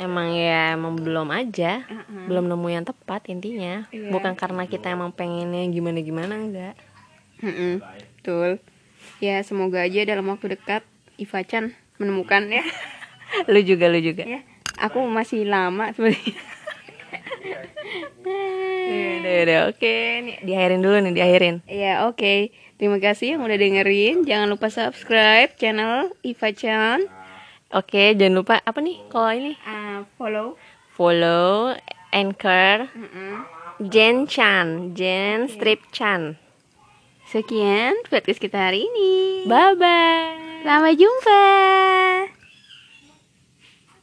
Emang 0.02 0.34
ya 0.34 0.74
emang 0.74 0.98
belum 0.98 1.30
aja 1.30 1.86
Uh-uh. 1.86 2.26
Belum 2.26 2.50
nemu 2.50 2.68
yang 2.74 2.86
tepat 2.90 3.30
intinya. 3.30 3.86
Iya. 3.94 4.10
Bukan 4.10 4.34
karena 4.34 4.66
kita 4.66 4.90
emang 4.90 5.14
pengennya 5.14 5.62
gimana-gimana 5.70 6.34
enggak. 6.42 6.76
Mm-mm, 7.46 7.78
betul. 7.78 8.58
Ya 9.22 9.40
semoga 9.46 9.86
aja 9.86 10.02
dalam 10.10 10.26
waktu 10.26 10.58
dekat 10.58 10.82
Iva 11.22 11.46
Chan 11.46 11.78
menemukan 12.02 12.50
ya 12.50 12.66
Lu 13.52 13.60
juga, 13.62 13.86
lu 13.90 14.00
juga. 14.02 14.26
Ya 14.26 14.42
aku 14.80 15.04
masih 15.06 15.44
lama 15.46 15.92
sebenarnya. 15.94 16.36
Udah, 19.20 19.36
udah, 19.44 19.60
oke 19.74 19.96
nih 20.24 20.38
Diakhirin 20.46 20.82
dulu 20.82 20.98
nih, 21.04 21.14
diakhirin. 21.14 21.56
Ya 21.68 22.08
oke. 22.08 22.54
Terima 22.80 22.98
kasih 23.02 23.36
yang 23.36 23.42
udah 23.44 23.58
dengerin. 23.60 24.24
Jangan 24.24 24.48
lupa 24.48 24.72
subscribe 24.72 25.52
channel 25.60 26.16
Iva 26.24 26.50
Chan. 26.56 27.04
Oke, 27.76 28.16
jangan 28.16 28.36
lupa 28.40 28.56
apa 28.64 28.80
nih 28.80 29.04
kalau 29.12 29.36
ini? 29.36 29.54
Uh, 29.68 30.08
Follow. 30.16 30.48
Follow 30.96 31.76
Anchor. 32.16 32.88
Mm-mm. 32.96 33.34
Jen 33.92 34.26
Chan, 34.26 34.96
Jen 34.96 35.52
Strip 35.52 35.92
Chan. 35.92 36.40
Sekian 37.28 38.00
podcast 38.08 38.40
kita 38.40 38.72
hari 38.72 38.88
ini. 38.88 39.44
Bye 39.46 39.76
bye. 39.76 40.64
Sampai 40.64 40.96
jumpa 40.96 41.44